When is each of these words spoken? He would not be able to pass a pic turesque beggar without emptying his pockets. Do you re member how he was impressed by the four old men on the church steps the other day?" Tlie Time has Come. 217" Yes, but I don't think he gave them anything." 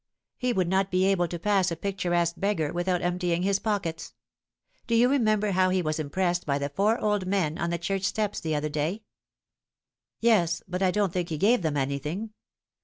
He 0.39 0.51
would 0.51 0.67
not 0.67 0.89
be 0.89 1.05
able 1.05 1.27
to 1.27 1.37
pass 1.37 1.69
a 1.69 1.75
pic 1.75 1.99
turesque 1.99 2.33
beggar 2.39 2.73
without 2.73 3.03
emptying 3.03 3.43
his 3.43 3.59
pockets. 3.59 4.15
Do 4.87 4.95
you 4.95 5.07
re 5.09 5.19
member 5.19 5.51
how 5.51 5.69
he 5.69 5.83
was 5.83 5.99
impressed 5.99 6.43
by 6.43 6.57
the 6.57 6.69
four 6.69 6.97
old 6.99 7.27
men 7.27 7.59
on 7.59 7.69
the 7.69 7.77
church 7.77 8.05
steps 8.05 8.39
the 8.39 8.55
other 8.55 8.67
day?" 8.67 9.03
Tlie 10.23 10.27
Time 10.27 10.31
has 10.39 10.57
Come. 10.57 10.63
217" 10.63 10.63
Yes, 10.63 10.63
but 10.67 10.81
I 10.81 10.89
don't 10.89 11.13
think 11.13 11.29
he 11.29 11.37
gave 11.37 11.61
them 11.61 11.77
anything." 11.77 12.31